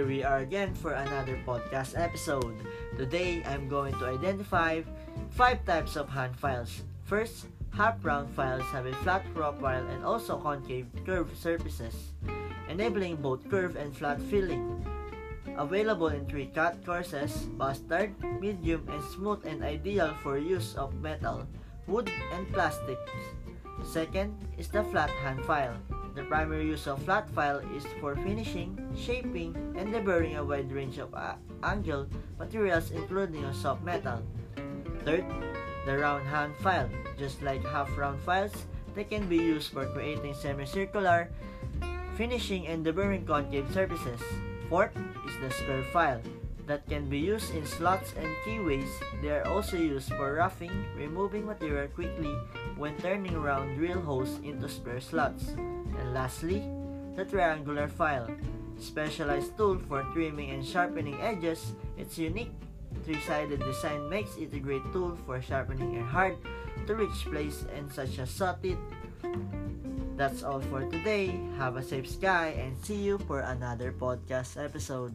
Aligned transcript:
are 0.00 0.40
again 0.40 0.72
for 0.72 0.96
another 0.96 1.36
podcast 1.44 1.92
episode. 1.92 2.56
Today, 2.96 3.44
I'm 3.44 3.68
going 3.68 3.92
to 4.00 4.08
identify 4.08 4.80
five 5.36 5.60
types 5.68 5.92
of 5.92 6.08
hand 6.08 6.32
files. 6.40 6.88
First, 7.04 7.52
half 7.76 8.00
round 8.00 8.32
files 8.32 8.64
have 8.72 8.88
a 8.88 8.96
flat 9.04 9.20
profile 9.36 9.84
and 9.92 10.00
also 10.00 10.40
concave 10.40 10.88
curved 11.04 11.36
surfaces, 11.36 12.16
enabling 12.72 13.20
both 13.20 13.44
curve 13.52 13.76
and 13.76 13.92
flat 13.92 14.16
filling. 14.32 14.80
Available 15.60 16.08
in 16.08 16.24
three 16.24 16.48
cut 16.48 16.80
courses, 16.80 17.44
bastard, 17.60 18.16
medium, 18.40 18.88
and 18.88 19.04
smooth 19.12 19.44
and 19.44 19.60
ideal 19.60 20.16
for 20.24 20.40
use 20.40 20.80
of 20.80 20.96
metal, 21.04 21.44
wood, 21.86 22.08
and 22.32 22.48
plastics. 22.56 23.12
Second 23.84 24.32
is 24.56 24.72
the 24.72 24.80
flat 24.88 25.12
hand 25.20 25.44
file. 25.44 25.76
The 26.14 26.24
primary 26.26 26.66
use 26.66 26.86
of 26.86 27.02
flat 27.02 27.30
file 27.30 27.62
is 27.76 27.86
for 28.00 28.16
finishing, 28.16 28.74
shaping, 28.98 29.54
and 29.78 29.94
deburring 29.94 30.36
a 30.36 30.44
wide 30.44 30.70
range 30.72 30.98
of 30.98 31.14
uh, 31.14 31.34
angle 31.62 32.06
materials 32.38 32.90
including 32.90 33.44
a 33.44 33.54
soft 33.54 33.82
metal. 33.82 34.22
Third, 35.04 35.24
the 35.86 35.98
round 35.98 36.26
hand 36.26 36.54
file. 36.58 36.90
Just 37.18 37.42
like 37.42 37.64
half-round 37.64 38.20
files, 38.22 38.66
they 38.94 39.04
can 39.04 39.28
be 39.28 39.36
used 39.36 39.72
for 39.72 39.86
creating 39.86 40.34
semicircular, 40.34 41.30
finishing, 42.16 42.66
and 42.66 42.84
deburring 42.84 43.26
concave 43.26 43.70
surfaces. 43.72 44.20
Fourth 44.68 44.96
is 45.26 45.34
the 45.40 45.50
square 45.54 45.84
file 45.92 46.20
that 46.66 46.86
can 46.88 47.08
be 47.08 47.18
used 47.18 47.54
in 47.54 47.66
slots 47.66 48.14
and 48.18 48.28
keyways. 48.44 48.88
They 49.22 49.30
are 49.30 49.46
also 49.46 49.76
used 49.76 50.12
for 50.14 50.34
roughing, 50.34 50.72
removing 50.96 51.46
material 51.46 51.88
quickly 51.88 52.34
when 52.76 52.96
turning 52.98 53.34
around 53.34 53.76
drill 53.76 54.00
holes 54.00 54.38
into 54.44 54.68
spare 54.68 55.00
slots. 55.00 55.54
And 56.00 56.14
lastly, 56.16 56.64
the 57.14 57.24
triangular 57.28 57.86
file, 57.86 58.32
specialized 58.80 59.56
tool 59.56 59.76
for 59.84 60.02
trimming 60.16 60.50
and 60.50 60.64
sharpening 60.64 61.20
edges. 61.20 61.76
Its 62.00 62.16
unique 62.16 62.56
three-sided 63.04 63.60
design 63.60 64.08
makes 64.08 64.36
it 64.40 64.54
a 64.56 64.58
great 64.58 64.82
tool 64.92 65.18
for 65.26 65.40
sharpening 65.44 66.00
a 66.00 66.04
hard 66.04 66.40
to 66.86 66.94
reach 66.96 67.28
place 67.28 67.68
and 67.76 67.92
such 67.92 68.18
as 68.18 68.32
teeth. 68.62 68.80
That's 70.16 70.42
all 70.42 70.60
for 70.72 70.88
today. 70.88 71.36
Have 71.56 71.76
a 71.76 71.84
safe 71.84 72.08
sky 72.08 72.56
and 72.56 72.76
see 72.80 72.96
you 72.96 73.18
for 73.28 73.40
another 73.40 73.92
podcast 73.92 74.56
episode. 74.56 75.12